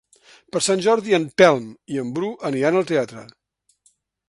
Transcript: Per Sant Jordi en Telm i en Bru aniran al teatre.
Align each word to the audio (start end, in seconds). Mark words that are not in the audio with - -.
Per 0.53 0.61
Sant 0.67 0.79
Jordi 0.85 1.13
en 1.17 1.27
Telm 1.41 1.67
i 1.97 2.01
en 2.05 2.11
Bru 2.17 2.33
aniran 2.51 2.81
al 2.81 2.91
teatre. 2.95 3.29